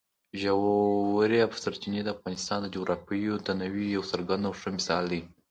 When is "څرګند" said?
4.11-4.43